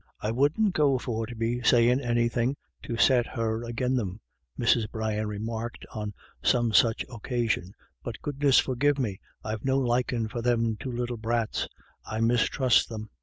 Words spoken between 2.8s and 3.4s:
to set COMING AND